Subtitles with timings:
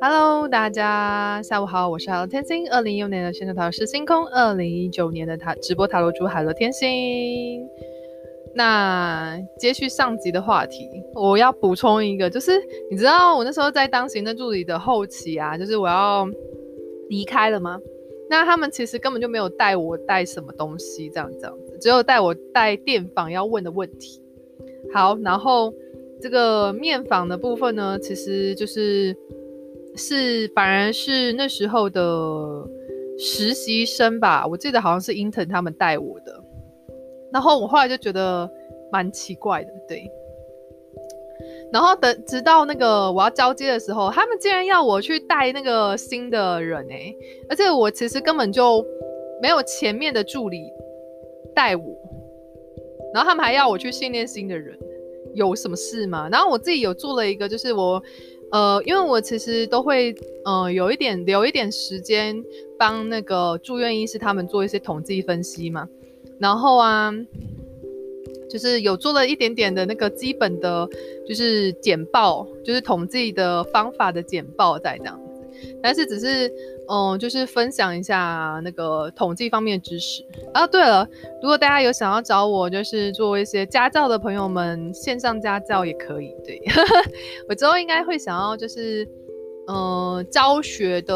[0.00, 2.68] Hello，大家下午好，我是海螺天星。
[2.70, 7.68] 二零一六年的线上塔罗师星空，二零一九年的塔直播塔罗主海螺天星。
[8.54, 12.52] 那接续上集的话题，我要补充一个，就是
[12.90, 16.26] 你知道我那时候在当行政助理的后期啊，就是我要
[17.08, 17.80] 离开了吗？
[18.30, 24.20] 那他们其实根本就没有带我带什么东西，这样这样子，只有带我带电访要问的问题。
[24.92, 25.72] 好，然后
[26.20, 29.16] 这个面访的部分呢，其实就是。
[29.96, 32.00] 是，反而是那时候的
[33.18, 36.40] 实习生吧，我记得好像是 intern 他们带我的，
[37.32, 38.48] 然后我后来就觉得
[38.92, 40.08] 蛮奇怪的，对。
[41.72, 47.12] 然后等直到那个我要交接的时候，他们竟然要我去带那个新的人哎、
[47.50, 48.86] 而且我其实根本就
[49.42, 50.72] 没有前面的助理
[51.56, 51.82] 带我，
[53.12, 54.78] 然后他们还要我去训练新的人，
[55.34, 56.28] 有什么事吗？
[56.30, 58.02] 然后我自己有做了一个，就是我。
[58.50, 60.14] 呃，因为我其实都会，
[60.46, 62.34] 呃，有一点留一点时间
[62.78, 65.86] 帮那个住院医师他们做一些统计分析嘛，
[66.40, 67.12] 然后啊，
[68.48, 70.88] 就是有做了一点点的那个基本的，
[71.28, 75.20] 就是简报，就是统计的方法的简报在这样，
[75.82, 76.52] 但是只是。
[76.90, 80.66] 嗯，就是分享一下那个统计方面的知识啊。
[80.66, 81.06] 对了，
[81.42, 86.34] 如果大家有想要找我，就是做一些家教的朋友们，线上家教也可以。
[86.42, 86.58] 对，
[87.46, 89.06] 我之后应该会想要就是，
[89.66, 91.14] 嗯，教学的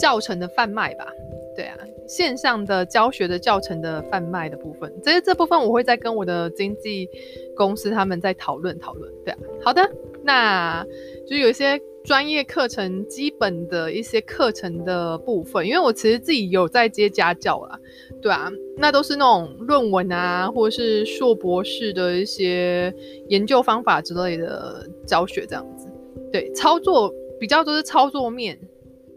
[0.00, 1.06] 教程的贩卖吧。
[1.54, 7.08] 对啊，线上的教学的教程的贩卖的部分，这这部分我会再跟我的经纪
[7.54, 9.08] 公司他们再讨论讨论。
[9.24, 9.88] 对啊，好的，
[10.24, 10.84] 那
[11.28, 11.80] 就有一些。
[12.04, 17.78] 专业课程基本的一些课程的部分，因为我其实自己有在接家教啦，
[18.20, 22.92] 对啊，那都是那种论文啊，或者是硕博士的一些
[23.28, 25.86] 研究方法之类的教学这样子，
[26.32, 28.58] 对，操作比较多是操作面，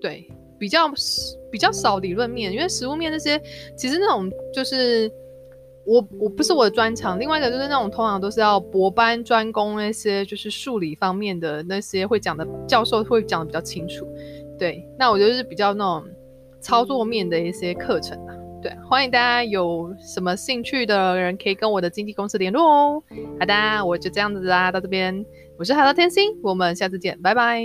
[0.00, 0.26] 对，
[0.58, 0.90] 比较
[1.50, 3.40] 比较少理论面，因为实物面那些
[3.76, 5.10] 其实那种就是。
[5.90, 14.06] 我我不是我的专长，另外一个就是那种通常都是要博班专攻那些就是数理方面的那些会讲的教授会讲的比较清楚，
[14.56, 16.08] 对，那我就是比较那种
[16.60, 23.02] 操作面的一些课程啊，对，欢迎大家有什么兴趣的人可以跟我的经纪公司联络哦。
[23.40, 25.26] 好的，我就这样子啦，到这边，
[25.58, 27.64] 我是海涛天星，我们下次见，拜拜。